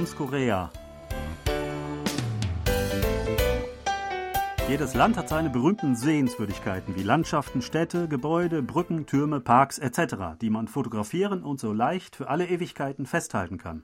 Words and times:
Toms 0.00 0.16
Korea. 0.16 0.70
Jedes 4.66 4.94
Land 4.94 5.18
hat 5.18 5.28
seine 5.28 5.50
berühmten 5.50 5.94
Sehenswürdigkeiten 5.94 6.96
wie 6.96 7.02
Landschaften, 7.02 7.60
Städte, 7.60 8.08
Gebäude, 8.08 8.62
Brücken, 8.62 9.04
Türme, 9.04 9.40
Parks 9.40 9.78
etc., 9.78 10.38
die 10.40 10.48
man 10.48 10.68
fotografieren 10.68 11.42
und 11.42 11.60
so 11.60 11.74
leicht 11.74 12.16
für 12.16 12.30
alle 12.30 12.48
Ewigkeiten 12.48 13.04
festhalten 13.04 13.58
kann. 13.58 13.82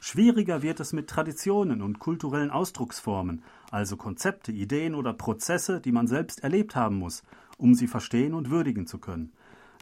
Schwieriger 0.00 0.62
wird 0.62 0.80
es 0.80 0.94
mit 0.94 1.10
Traditionen 1.10 1.82
und 1.82 1.98
kulturellen 1.98 2.50
Ausdrucksformen, 2.50 3.42
also 3.70 3.98
Konzepte, 3.98 4.52
Ideen 4.52 4.94
oder 4.94 5.12
Prozesse, 5.12 5.82
die 5.82 5.92
man 5.92 6.06
selbst 6.06 6.42
erlebt 6.42 6.76
haben 6.76 6.96
muss, 6.96 7.24
um 7.58 7.74
sie 7.74 7.88
verstehen 7.88 8.32
und 8.32 8.48
würdigen 8.48 8.86
zu 8.86 8.96
können. 8.96 9.32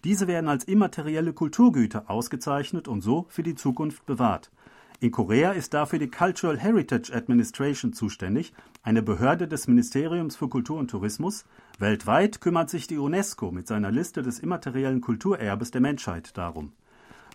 Diese 0.03 0.27
werden 0.27 0.49
als 0.49 0.65
immaterielle 0.65 1.33
Kulturgüter 1.33 2.11
ausgezeichnet 2.11 2.89
und 2.89 3.03
so 3.03 3.27
für 3.29 3.45
die 3.45 3.55
Zukunft 3.55 4.05
bewahrt. 4.05 4.51
In 4.99 5.11
Korea 5.11 5.53
ist 5.53 5.75
dafür 5.75 5.99
die 5.99 6.11
Cultural 6.11 6.59
Heritage 6.59 7.13
Administration 7.15 7.93
zuständig, 7.93 8.55
eine 8.83 9.03
Behörde 9.03 9.47
des 9.47 9.69
Ministeriums 9.69 10.37
für 10.37 10.49
Kultur 10.49 10.79
und 10.79 10.91
Tourismus. 10.91 11.45
Weltweit 11.79 12.41
kümmert 12.41 12.71
sich 12.71 12.87
die 12.87 12.97
UNESCO 12.97 13.51
mit 13.53 13.67
seiner 13.67 13.91
Liste 13.91 14.23
des 14.23 14.39
immateriellen 14.39 15.03
Kulturerbes 15.03 15.71
der 15.71 15.83
Menschheit 15.83 16.39
darum. 16.39 16.73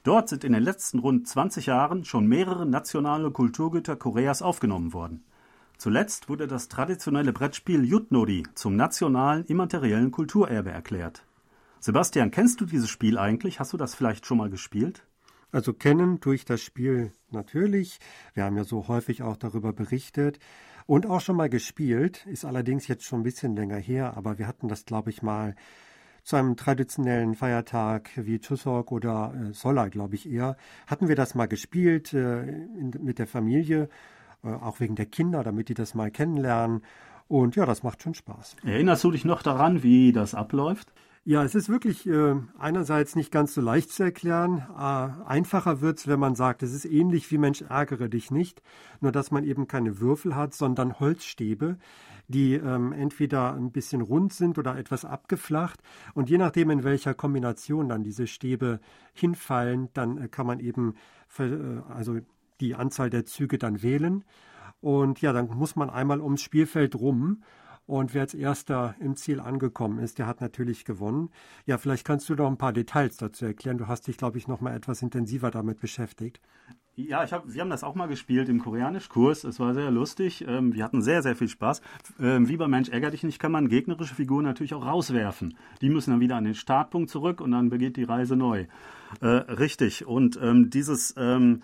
Dort 0.03 0.29
sind 0.29 0.43
in 0.43 0.53
den 0.53 0.63
letzten 0.63 0.97
rund 0.97 1.27
20 1.27 1.67
Jahren 1.67 2.03
schon 2.03 2.25
mehrere 2.25 2.65
nationale 2.65 3.29
Kulturgüter 3.29 3.95
Koreas 3.95 4.41
aufgenommen 4.41 4.93
worden. 4.93 5.23
Zuletzt 5.77 6.29
wurde 6.29 6.47
das 6.47 6.67
traditionelle 6.67 7.33
Brettspiel 7.33 7.83
Jutnori 7.85 8.43
zum 8.55 8.75
nationalen 8.75 9.45
immateriellen 9.45 10.09
Kulturerbe 10.09 10.71
erklärt. 10.71 11.23
Sebastian, 11.79 12.31
kennst 12.31 12.59
du 12.61 12.65
dieses 12.65 12.89
Spiel 12.89 13.19
eigentlich? 13.19 13.59
Hast 13.59 13.73
du 13.73 13.77
das 13.77 13.93
vielleicht 13.93 14.25
schon 14.25 14.39
mal 14.39 14.49
gespielt? 14.49 15.03
Also 15.51 15.73
kennen 15.73 16.19
durch 16.19 16.45
das 16.45 16.61
Spiel 16.61 17.11
natürlich. 17.29 17.99
Wir 18.33 18.45
haben 18.45 18.57
ja 18.57 18.63
so 18.63 18.87
häufig 18.87 19.21
auch 19.21 19.37
darüber 19.37 19.73
berichtet 19.73 20.39
und 20.85 21.05
auch 21.05 21.21
schon 21.21 21.35
mal 21.35 21.49
gespielt. 21.49 22.25
Ist 22.27 22.45
allerdings 22.45 22.87
jetzt 22.87 23.03
schon 23.03 23.21
ein 23.21 23.23
bisschen 23.23 23.55
länger 23.55 23.77
her, 23.77 24.15
aber 24.15 24.37
wir 24.37 24.47
hatten 24.47 24.67
das, 24.67 24.85
glaube 24.85 25.09
ich, 25.09 25.21
mal 25.21 25.55
zu 26.23 26.35
einem 26.35 26.55
traditionellen 26.55 27.35
Feiertag 27.35 28.11
wie 28.15 28.39
Chuseok 28.39 28.91
oder 28.91 29.33
äh, 29.33 29.53
Sola, 29.53 29.87
glaube 29.87 30.15
ich 30.15 30.29
eher, 30.29 30.55
hatten 30.87 31.07
wir 31.07 31.15
das 31.15 31.35
mal 31.35 31.47
gespielt 31.47 32.13
äh, 32.13 32.43
in, 32.43 32.93
mit 33.01 33.19
der 33.19 33.27
Familie, 33.27 33.89
äh, 34.43 34.49
auch 34.49 34.79
wegen 34.79 34.95
der 34.95 35.07
Kinder, 35.07 35.43
damit 35.43 35.69
die 35.69 35.73
das 35.73 35.95
mal 35.95 36.11
kennenlernen. 36.11 36.83
Und 37.27 37.55
ja, 37.55 37.65
das 37.65 37.81
macht 37.81 38.03
schon 38.03 38.13
Spaß. 38.13 38.55
Erinnerst 38.63 39.03
du 39.03 39.11
dich 39.11 39.25
noch 39.25 39.41
daran, 39.41 39.83
wie 39.83 40.11
das 40.11 40.35
abläuft? 40.35 40.93
Ja, 41.23 41.43
es 41.43 41.53
ist 41.53 41.69
wirklich 41.69 42.07
äh, 42.07 42.33
einerseits 42.57 43.15
nicht 43.15 43.31
ganz 43.31 43.53
so 43.53 43.61
leicht 43.61 43.91
zu 43.91 44.01
erklären. 44.01 44.65
Äh, 44.75 45.23
einfacher 45.27 45.79
es, 45.79 46.07
wenn 46.07 46.19
man 46.19 46.33
sagt, 46.33 46.63
es 46.63 46.73
ist 46.73 46.85
ähnlich 46.85 47.29
wie 47.29 47.37
Mensch, 47.37 47.61
ärgere 47.61 48.09
dich 48.09 48.31
nicht. 48.31 48.63
Nur 49.01 49.11
dass 49.11 49.29
man 49.29 49.43
eben 49.43 49.67
keine 49.67 49.99
Würfel 49.99 50.35
hat, 50.35 50.55
sondern 50.55 50.99
Holzstäbe, 50.99 51.77
die 52.27 52.55
ähm, 52.55 52.91
entweder 52.91 53.53
ein 53.53 53.71
bisschen 53.71 54.01
rund 54.01 54.33
sind 54.33 54.57
oder 54.57 54.75
etwas 54.77 55.05
abgeflacht. 55.05 55.79
Und 56.15 56.31
je 56.31 56.39
nachdem, 56.39 56.71
in 56.71 56.83
welcher 56.83 57.13
Kombination 57.13 57.87
dann 57.87 58.03
diese 58.03 58.25
Stäbe 58.25 58.79
hinfallen, 59.13 59.89
dann 59.93 60.17
äh, 60.17 60.27
kann 60.27 60.47
man 60.47 60.59
eben 60.59 60.95
für, 61.27 61.83
äh, 61.87 61.93
also 61.93 62.17
die 62.61 62.73
Anzahl 62.73 63.11
der 63.11 63.25
Züge 63.25 63.59
dann 63.59 63.83
wählen. 63.83 64.23
Und 64.79 65.21
ja, 65.21 65.33
dann 65.33 65.49
muss 65.49 65.75
man 65.75 65.91
einmal 65.91 66.19
ums 66.19 66.41
Spielfeld 66.41 66.95
rum 66.95 67.43
und 67.85 68.13
wer 68.13 68.21
als 68.21 68.33
erster 68.33 68.95
im 68.99 69.15
Ziel 69.15 69.39
angekommen 69.39 69.99
ist, 69.99 70.19
der 70.19 70.27
hat 70.27 70.41
natürlich 70.41 70.85
gewonnen. 70.85 71.29
Ja, 71.65 71.77
vielleicht 71.77 72.05
kannst 72.05 72.29
du 72.29 72.35
doch 72.35 72.47
ein 72.47 72.57
paar 72.57 72.73
Details 72.73 73.17
dazu 73.17 73.45
erklären. 73.45 73.77
Du 73.77 73.87
hast 73.87 74.07
dich, 74.07 74.17
glaube 74.17 74.37
ich, 74.37 74.47
noch 74.47 74.61
mal 74.61 74.75
etwas 74.75 75.01
intensiver 75.01 75.51
damit 75.51 75.79
beschäftigt. 75.79 76.39
Ja, 76.95 77.23
ich 77.23 77.31
hab, 77.31 77.51
wir 77.51 77.61
haben 77.61 77.69
das 77.69 77.83
auch 77.83 77.95
mal 77.95 78.07
gespielt 78.07 78.49
im 78.49 78.59
Koreanischkurs. 78.59 79.45
Es 79.45 79.59
war 79.59 79.73
sehr 79.73 79.91
lustig. 79.91 80.45
Ähm, 80.45 80.73
wir 80.73 80.83
hatten 80.83 81.01
sehr, 81.01 81.23
sehr 81.23 81.35
viel 81.35 81.47
Spaß. 81.47 81.81
Ähm, 82.19 82.49
wie 82.49 82.57
bei 82.57 82.67
Mensch 82.67 82.89
ärger 82.89 83.11
dich 83.11 83.23
nicht, 83.23 83.39
kann 83.39 83.51
man 83.51 83.69
gegnerische 83.69 84.13
Figuren 84.13 84.43
natürlich 84.43 84.73
auch 84.73 84.85
rauswerfen. 84.85 85.57
Die 85.81 85.89
müssen 85.89 86.11
dann 86.11 86.19
wieder 86.19 86.35
an 86.35 86.43
den 86.43 86.53
Startpunkt 86.53 87.09
zurück 87.09 87.39
und 87.39 87.51
dann 87.51 87.69
begeht 87.69 87.95
die 87.95 88.03
Reise 88.03 88.35
neu. 88.35 88.65
Äh, 89.21 89.27
richtig. 89.27 90.05
Und 90.05 90.37
ähm, 90.41 90.69
dieses 90.69 91.13
ähm, 91.17 91.61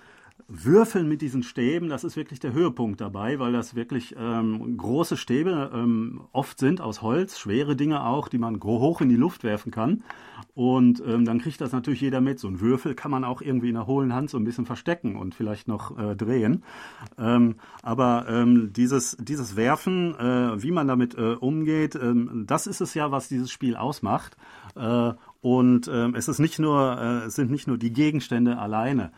Würfeln 0.47 1.09
mit 1.09 1.21
diesen 1.21 1.43
Stäben, 1.43 1.89
das 1.89 2.03
ist 2.05 2.15
wirklich 2.15 2.39
der 2.39 2.53
Höhepunkt 2.53 3.01
dabei, 3.01 3.37
weil 3.39 3.51
das 3.51 3.75
wirklich 3.75 4.15
ähm, 4.17 4.77
große 4.77 5.17
Stäbe 5.17 5.71
ähm, 5.73 6.21
oft 6.31 6.59
sind 6.59 6.79
aus 6.79 7.01
Holz, 7.01 7.37
schwere 7.37 7.75
Dinge 7.75 8.05
auch, 8.05 8.29
die 8.29 8.37
man 8.37 8.61
hoch 8.61 9.01
in 9.01 9.09
die 9.09 9.17
Luft 9.17 9.43
werfen 9.43 9.71
kann. 9.71 10.03
Und 10.53 11.03
ähm, 11.05 11.25
dann 11.25 11.39
kriegt 11.39 11.59
das 11.59 11.73
natürlich 11.73 12.01
jeder 12.01 12.21
mit. 12.21 12.39
So 12.39 12.47
ein 12.47 12.61
Würfel 12.61 12.95
kann 12.95 13.11
man 13.11 13.23
auch 13.23 13.41
irgendwie 13.41 13.69
in 13.69 13.75
der 13.75 13.87
hohlen 13.87 14.13
Hand 14.13 14.29
so 14.29 14.37
ein 14.37 14.45
bisschen 14.45 14.65
verstecken 14.65 15.17
und 15.17 15.35
vielleicht 15.35 15.67
noch 15.67 15.97
äh, 15.97 16.15
drehen. 16.15 16.63
Ähm, 17.17 17.55
aber 17.83 18.25
ähm, 18.29 18.71
dieses, 18.73 19.17
dieses 19.19 19.55
Werfen, 19.55 20.15
äh, 20.15 20.61
wie 20.61 20.71
man 20.71 20.87
damit 20.87 21.15
äh, 21.15 21.33
umgeht, 21.33 21.95
ähm, 21.95 22.45
das 22.47 22.67
ist 22.67 22.79
es 22.79 22.93
ja, 22.93 23.11
was 23.11 23.27
dieses 23.27 23.51
Spiel 23.51 23.75
ausmacht. 23.75 24.37
Äh, 24.75 25.13
und 25.41 25.87
es 25.87 26.27
ist 26.27 26.39
nicht 26.39 26.59
nur, 26.59 26.97
äh, 26.99 27.25
es 27.27 27.35
sind 27.35 27.51
nicht 27.51 27.67
nur 27.67 27.77
die 27.77 27.93
Gegenstände 27.93 28.57
alleine. 28.57 29.11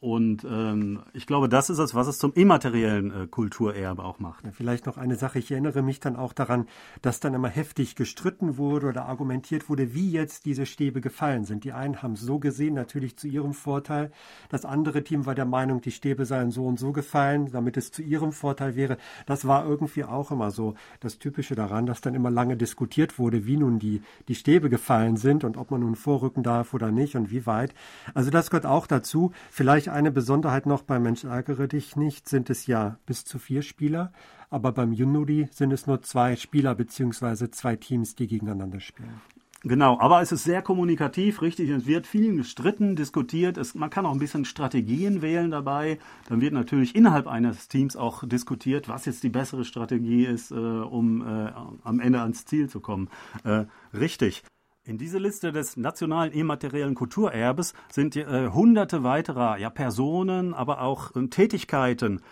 Und 0.00 0.46
ähm, 0.48 1.02
ich 1.12 1.26
glaube, 1.26 1.50
das 1.50 1.68
ist 1.68 1.78
es, 1.78 1.94
was 1.94 2.06
es 2.06 2.18
zum 2.18 2.32
immateriellen 2.32 3.10
äh, 3.10 3.26
Kulturerbe 3.26 4.02
auch 4.02 4.18
macht. 4.18 4.46
Vielleicht 4.52 4.86
noch 4.86 4.96
eine 4.96 5.16
Sache. 5.16 5.38
Ich 5.38 5.50
erinnere 5.50 5.82
mich 5.82 6.00
dann 6.00 6.16
auch 6.16 6.32
daran, 6.32 6.66
dass 7.02 7.20
dann 7.20 7.34
immer 7.34 7.48
heftig 7.48 7.96
gestritten 7.96 8.56
wurde 8.56 8.86
oder 8.86 9.04
argumentiert 9.04 9.68
wurde, 9.68 9.92
wie 9.92 10.10
jetzt 10.10 10.46
diese 10.46 10.64
Stäbe 10.64 11.02
gefallen 11.02 11.44
sind. 11.44 11.64
Die 11.64 11.72
einen 11.72 12.02
haben 12.02 12.16
so 12.16 12.38
gesehen, 12.38 12.72
natürlich 12.72 13.18
zu 13.18 13.28
ihrem 13.28 13.52
Vorteil. 13.52 14.10
Das 14.48 14.64
andere 14.64 15.04
Team 15.04 15.26
war 15.26 15.34
der 15.34 15.44
Meinung, 15.44 15.82
die 15.82 15.90
Stäbe 15.90 16.24
seien 16.24 16.50
so 16.50 16.64
und 16.64 16.78
so 16.78 16.92
gefallen, 16.92 17.52
damit 17.52 17.76
es 17.76 17.92
zu 17.92 18.00
ihrem 18.00 18.32
Vorteil 18.32 18.76
wäre. 18.76 18.96
Das 19.26 19.46
war 19.46 19.66
irgendwie 19.66 20.04
auch 20.04 20.30
immer 20.30 20.50
so 20.50 20.76
das 21.00 21.18
Typische 21.18 21.54
daran, 21.54 21.84
dass 21.84 22.00
dann 22.00 22.14
immer 22.14 22.30
lange 22.30 22.56
diskutiert 22.56 23.18
wurde, 23.18 23.44
wie 23.44 23.58
nun 23.58 23.78
die, 23.78 24.00
die 24.28 24.34
Stäbe 24.34 24.70
gefallen 24.70 25.18
sind 25.18 25.44
und 25.44 25.58
ob 25.58 25.70
man 25.70 25.80
nun 25.80 25.94
vorrücken 25.94 26.42
darf 26.42 26.72
oder 26.72 26.90
nicht 26.90 27.16
und 27.16 27.30
wie 27.30 27.44
weit. 27.44 27.74
Also 28.14 28.30
das 28.30 28.48
gehört 28.48 28.64
auch 28.64 28.86
dazu. 28.86 29.32
Vielleicht 29.50 29.89
eine 29.92 30.10
Besonderheit 30.10 30.66
noch 30.66 30.82
bei 30.82 30.98
Mensch 30.98 31.24
ärgere 31.24 31.68
dich 31.68 31.96
nicht, 31.96 32.28
sind 32.28 32.50
es 32.50 32.66
ja 32.66 32.98
bis 33.06 33.24
zu 33.24 33.38
vier 33.38 33.62
Spieler, 33.62 34.12
aber 34.48 34.72
beim 34.72 34.92
Yunuri 34.92 35.48
sind 35.52 35.72
es 35.72 35.86
nur 35.86 36.02
zwei 36.02 36.36
Spieler 36.36 36.74
bzw. 36.74 37.50
zwei 37.50 37.76
Teams, 37.76 38.14
die 38.14 38.26
gegeneinander 38.26 38.80
spielen. 38.80 39.20
Genau, 39.62 40.00
aber 40.00 40.22
es 40.22 40.32
ist 40.32 40.44
sehr 40.44 40.62
kommunikativ, 40.62 41.42
richtig. 41.42 41.68
Es 41.68 41.84
wird 41.84 42.06
viel 42.06 42.34
gestritten, 42.34 42.96
diskutiert. 42.96 43.58
Es, 43.58 43.74
man 43.74 43.90
kann 43.90 44.06
auch 44.06 44.12
ein 44.12 44.18
bisschen 44.18 44.46
Strategien 44.46 45.20
wählen 45.20 45.50
dabei. 45.50 45.98
Dann 46.28 46.40
wird 46.40 46.54
natürlich 46.54 46.96
innerhalb 46.96 47.26
eines 47.26 47.68
Teams 47.68 47.94
auch 47.94 48.26
diskutiert, 48.26 48.88
was 48.88 49.04
jetzt 49.04 49.22
die 49.22 49.28
bessere 49.28 49.66
Strategie 49.66 50.24
ist, 50.24 50.50
äh, 50.50 50.54
um 50.54 51.20
äh, 51.20 51.52
am 51.84 52.00
Ende 52.00 52.22
ans 52.22 52.46
Ziel 52.46 52.70
zu 52.70 52.80
kommen. 52.80 53.10
Äh, 53.44 53.64
richtig. 53.92 54.44
In 54.84 54.96
diese 54.96 55.18
Liste 55.18 55.52
des 55.52 55.76
nationalen 55.76 56.32
immateriellen 56.32 56.94
Kulturerbes 56.94 57.74
sind 57.92 58.16
äh, 58.16 58.48
hunderte 58.48 59.02
weiterer 59.02 59.58
ja, 59.58 59.68
Personen, 59.68 60.54
aber 60.54 60.80
auch 60.80 61.14
äh, 61.14 61.26
Tätigkeiten 61.26 62.22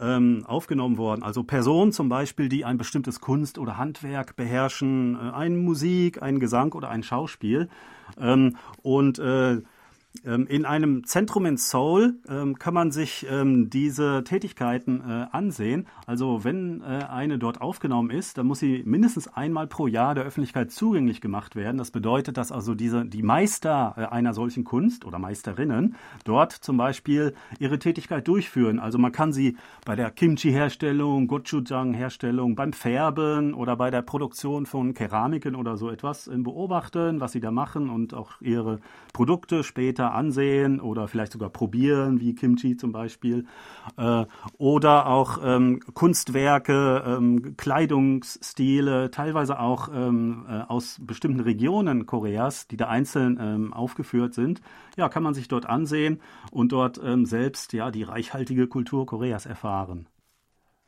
ähm, 0.00 0.42
aufgenommen 0.46 0.96
worden. 0.96 1.22
Also 1.22 1.42
Personen 1.44 1.92
zum 1.92 2.08
Beispiel, 2.08 2.48
die 2.48 2.64
ein 2.64 2.78
bestimmtes 2.78 3.20
Kunst 3.20 3.58
oder 3.58 3.76
Handwerk 3.76 4.36
beherrschen, 4.36 5.16
äh, 5.16 5.32
eine 5.34 5.56
Musik, 5.56 6.22
ein 6.22 6.40
Gesang 6.40 6.72
oder 6.72 6.88
ein 6.88 7.02
Schauspiel. 7.02 7.68
Ähm, 8.18 8.56
und 8.80 9.18
äh, 9.18 9.60
in 10.24 10.64
einem 10.64 11.04
Zentrum 11.04 11.46
in 11.46 11.56
Seoul 11.56 12.16
ähm, 12.28 12.58
kann 12.58 12.74
man 12.74 12.90
sich 12.90 13.26
ähm, 13.30 13.70
diese 13.70 14.24
Tätigkeiten 14.24 15.00
äh, 15.00 15.26
ansehen. 15.32 15.86
Also 16.06 16.44
wenn 16.44 16.82
äh, 16.82 17.04
eine 17.04 17.38
dort 17.38 17.60
aufgenommen 17.60 18.10
ist, 18.10 18.38
dann 18.38 18.46
muss 18.46 18.60
sie 18.60 18.82
mindestens 18.84 19.28
einmal 19.28 19.66
pro 19.66 19.86
Jahr 19.86 20.14
der 20.14 20.24
Öffentlichkeit 20.24 20.70
zugänglich 20.70 21.20
gemacht 21.20 21.56
werden. 21.56 21.78
Das 21.78 21.90
bedeutet, 21.90 22.36
dass 22.36 22.52
also 22.52 22.74
diese, 22.74 23.04
die 23.04 23.22
Meister 23.22 23.94
äh, 23.96 24.04
einer 24.06 24.34
solchen 24.34 24.64
Kunst 24.64 25.04
oder 25.04 25.18
Meisterinnen 25.18 25.94
dort 26.24 26.52
zum 26.52 26.76
Beispiel 26.76 27.34
ihre 27.58 27.78
Tätigkeit 27.78 28.26
durchführen. 28.26 28.78
Also 28.78 28.98
man 28.98 29.12
kann 29.12 29.32
sie 29.32 29.56
bei 29.84 29.96
der 29.96 30.10
Kimchi-Herstellung, 30.10 31.26
Gochujang-Herstellung, 31.28 32.54
beim 32.54 32.72
Färben 32.72 33.54
oder 33.54 33.76
bei 33.76 33.90
der 33.90 34.02
Produktion 34.02 34.66
von 34.66 34.94
Keramiken 34.94 35.54
oder 35.54 35.76
so 35.76 35.90
etwas 35.90 36.30
beobachten, 36.32 37.20
was 37.20 37.32
sie 37.32 37.40
da 37.40 37.50
machen 37.50 37.88
und 37.88 38.14
auch 38.14 38.40
ihre 38.40 38.80
Produkte 39.12 39.64
später 39.64 40.07
ansehen 40.14 40.80
oder 40.80 41.08
vielleicht 41.08 41.32
sogar 41.32 41.50
probieren, 41.50 42.20
wie 42.20 42.34
Kimchi 42.34 42.76
zum 42.76 42.92
Beispiel. 42.92 43.46
Äh, 43.96 44.24
oder 44.58 45.06
auch 45.06 45.38
ähm, 45.42 45.80
Kunstwerke, 45.94 47.02
ähm, 47.06 47.56
Kleidungsstile, 47.56 49.10
teilweise 49.10 49.58
auch 49.58 49.88
ähm, 49.92 50.46
äh, 50.48 50.60
aus 50.62 50.98
bestimmten 51.00 51.40
Regionen 51.40 52.06
Koreas, 52.06 52.68
die 52.68 52.76
da 52.76 52.88
einzeln 52.88 53.38
ähm, 53.40 53.72
aufgeführt 53.72 54.34
sind. 54.34 54.60
Ja, 54.96 55.08
kann 55.08 55.22
man 55.22 55.34
sich 55.34 55.48
dort 55.48 55.66
ansehen 55.66 56.20
und 56.50 56.72
dort 56.72 57.00
ähm, 57.02 57.26
selbst 57.26 57.72
ja 57.72 57.90
die 57.90 58.02
reichhaltige 58.02 58.66
Kultur 58.66 59.06
Koreas 59.06 59.46
erfahren. 59.46 60.06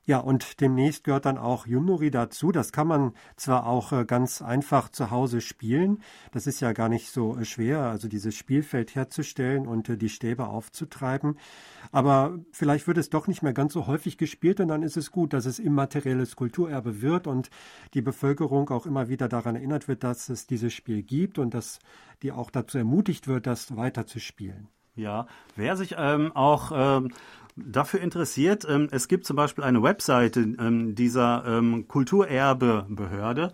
Ja, 0.06 0.18
und 0.18 0.60
demnächst 0.60 1.04
gehört 1.04 1.26
dann 1.26 1.36
auch 1.36 1.66
Yunori 1.66 2.10
dazu. 2.10 2.52
Das 2.52 2.72
kann 2.72 2.86
man 2.86 3.12
zwar 3.36 3.66
auch 3.66 3.92
äh, 3.92 4.04
ganz 4.04 4.40
einfach 4.40 4.88
zu 4.88 5.10
Hause 5.10 5.40
spielen. 5.40 6.02
Das 6.32 6.46
ist 6.46 6.60
ja 6.60 6.72
gar 6.72 6.88
nicht 6.88 7.10
so 7.10 7.36
äh, 7.36 7.44
schwer, 7.44 7.80
also 7.82 8.08
dieses 8.08 8.34
Spielfeld 8.34 8.94
herzustellen 8.94 9.66
und 9.66 9.88
äh, 9.90 9.98
die 9.98 10.08
Stäbe 10.08 10.48
aufzutreiben. 10.48 11.38
Aber 11.92 12.38
vielleicht 12.50 12.86
wird 12.86 12.96
es 12.96 13.10
doch 13.10 13.26
nicht 13.26 13.42
mehr 13.42 13.52
ganz 13.52 13.74
so 13.74 13.86
häufig 13.86 14.16
gespielt 14.16 14.60
und 14.60 14.68
dann 14.68 14.82
ist 14.82 14.96
es 14.96 15.10
gut, 15.10 15.34
dass 15.34 15.44
es 15.44 15.58
immaterielles 15.58 16.34
Kulturerbe 16.34 17.02
wird 17.02 17.26
und 17.26 17.50
die 17.92 18.02
Bevölkerung 18.02 18.70
auch 18.70 18.86
immer 18.86 19.08
wieder 19.08 19.28
daran 19.28 19.56
erinnert 19.56 19.86
wird, 19.86 20.02
dass 20.02 20.30
es 20.30 20.46
dieses 20.46 20.72
Spiel 20.72 21.02
gibt 21.02 21.38
und 21.38 21.52
dass 21.52 21.78
die 22.22 22.32
auch 22.32 22.50
dazu 22.50 22.78
ermutigt 22.78 23.28
wird, 23.28 23.46
das 23.46 23.76
weiter 23.76 24.06
zu 24.06 24.18
spielen. 24.18 24.68
Ja, 25.00 25.26
wer 25.56 25.76
sich 25.76 25.94
ähm, 25.96 26.30
auch 26.36 26.72
ähm, 26.74 27.10
dafür 27.56 28.00
interessiert, 28.00 28.66
ähm, 28.68 28.88
es 28.90 29.08
gibt 29.08 29.24
zum 29.24 29.34
Beispiel 29.34 29.64
eine 29.64 29.82
Webseite 29.82 30.40
ähm, 30.40 30.94
dieser 30.94 31.42
ähm, 31.46 31.88
Kulturerbebehörde. 31.88 33.50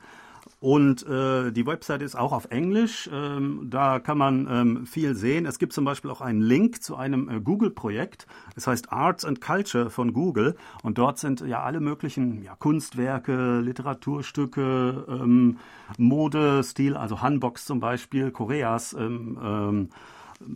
Und 0.59 1.07
äh, 1.07 1.53
die 1.53 1.65
Webseite 1.67 2.05
ist 2.05 2.17
auch 2.17 2.33
auf 2.33 2.47
Englisch. 2.51 3.09
Ähm, 3.13 3.69
da 3.71 4.01
kann 4.01 4.19
man 4.19 4.49
ähm, 4.51 4.87
viel 4.87 5.15
sehen. 5.15 5.47
Es 5.47 5.61
gibt 5.61 5.73
zum 5.73 5.85
Beispiel 5.85 6.11
auch 6.11 6.21
einen 6.21 6.41
Link 6.41 6.83
zu 6.83 6.97
einem 6.97 7.29
äh, 7.29 7.41
Google-Projekt. 7.41 8.27
Es 8.57 8.67
heißt 8.67 8.91
Arts 8.91 9.25
and 9.25 9.41
Culture 9.41 9.91
von 9.91 10.15
Google. 10.15 10.57
Und 10.83 10.99
dort 10.99 11.19
sind 11.19 11.43
ja 11.43 11.63
alle 11.63 11.79
möglichen 11.79 12.43
ja, 12.43 12.57
Kunstwerke, 12.57 13.61
Literaturstücke, 13.61 15.05
ähm, 15.09 15.59
Modestil, 15.99 16.97
also 16.97 17.21
Hanboks 17.21 17.67
zum 17.67 17.79
Beispiel, 17.79 18.33
Koreas. 18.33 18.97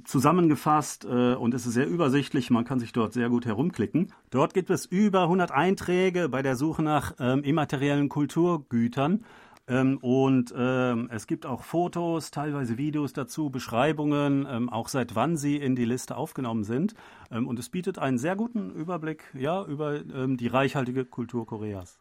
Zusammengefasst 0.04 1.04
äh, 1.04 1.34
und 1.34 1.54
es 1.54 1.66
ist 1.66 1.74
sehr 1.74 1.88
übersichtlich. 1.88 2.50
Man 2.50 2.64
kann 2.64 2.80
sich 2.80 2.92
dort 2.92 3.12
sehr 3.12 3.28
gut 3.28 3.46
herumklicken. 3.46 4.12
Dort 4.30 4.54
gibt 4.54 4.70
es 4.70 4.86
über 4.86 5.22
100 5.22 5.50
Einträge 5.50 6.28
bei 6.28 6.42
der 6.42 6.56
Suche 6.56 6.82
nach 6.82 7.14
ähm, 7.18 7.42
immateriellen 7.42 8.08
Kulturgütern. 8.08 9.24
Ähm, 9.70 9.98
und 9.98 10.52
ähm, 10.56 11.08
es 11.12 11.26
gibt 11.26 11.46
auch 11.46 11.62
Fotos, 11.62 12.30
teilweise 12.30 12.76
Videos 12.76 13.12
dazu, 13.12 13.50
Beschreibungen, 13.50 14.46
ähm, 14.50 14.68
auch 14.68 14.88
seit 14.88 15.14
wann 15.14 15.36
sie 15.36 15.56
in 15.56 15.76
die 15.76 15.84
Liste 15.84 16.16
aufgenommen 16.16 16.64
sind. 16.64 16.94
Ähm, 17.30 17.46
und 17.46 17.58
es 17.58 17.68
bietet 17.68 17.98
einen 17.98 18.18
sehr 18.18 18.34
guten 18.34 18.70
Überblick 18.70 19.24
ja, 19.32 19.64
über 19.64 19.94
ähm, 19.94 20.36
die 20.36 20.48
reichhaltige 20.48 21.04
Kultur 21.04 21.46
Koreas. 21.46 22.00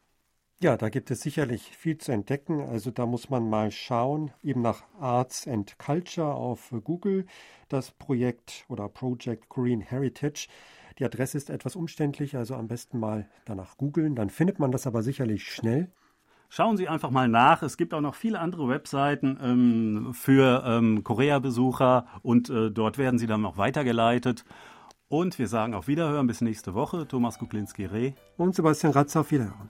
Ja, 0.62 0.76
da 0.76 0.90
gibt 0.90 1.10
es 1.10 1.22
sicherlich 1.22 1.62
viel 1.78 1.98
zu 1.98 2.12
entdecken. 2.12 2.60
Also 2.60 2.92
da 2.92 3.06
muss 3.06 3.30
man 3.30 3.50
mal 3.50 3.72
schauen, 3.72 4.32
eben 4.44 4.62
nach 4.62 4.84
Arts 5.00 5.48
and 5.48 5.80
Culture 5.80 6.34
auf 6.34 6.74
Google, 6.84 7.26
das 7.70 7.92
Projekt 7.92 8.66
oder 8.68 8.90
Project 8.90 9.48
Korean 9.48 9.80
Heritage. 9.80 10.50
Die 10.98 11.06
Adresse 11.06 11.38
ist 11.38 11.50
etwas 11.50 11.78
umständlich, 11.78 12.36
also 12.36 12.56
am 12.56 12.68
besten 12.68 13.00
mal 13.00 13.30
danach 13.46 13.78
googeln, 13.78 14.16
dann 14.16 14.30
findet 14.30 14.60
man 14.60 14.74
das 14.74 14.86
aber 14.86 15.02
sicherlich 15.02 15.50
schnell. 15.50 15.90
Schauen 16.50 16.76
Sie 16.76 16.90
einfach 16.90 17.10
mal 17.10 17.30
nach. 17.30 17.64
Es 17.64 17.78
gibt 17.78 17.94
auch 17.94 18.02
noch 18.02 18.16
viele 18.16 18.40
andere 18.40 18.68
Webseiten 18.68 19.40
ähm, 19.42 20.14
für 20.14 20.64
ähm, 20.66 21.06
Korea-Besucher 21.06 22.06
und 22.22 22.50
äh, 22.50 22.70
dort 22.70 22.98
werden 22.98 23.18
Sie 23.18 23.28
dann 23.28 23.46
auch 23.46 23.56
weitergeleitet. 23.56 24.44
Und 25.08 25.40
wir 25.40 25.48
sagen 25.48 25.74
auf 25.74 25.88
Wiederhören 25.88 26.28
bis 26.28 26.42
nächste 26.42 26.74
Woche. 26.74 27.08
Thomas 27.08 27.40
Kuklinski-Reh 27.40 28.12
und 28.36 28.56
Sebastian 28.56 28.92
Ratz 28.92 29.16
auf 29.16 29.32
Wiederhören. 29.32 29.70